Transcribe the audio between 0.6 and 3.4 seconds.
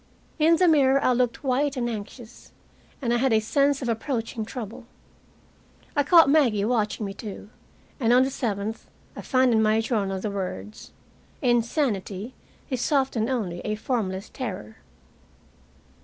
mirror I looked white and anxious, and I had a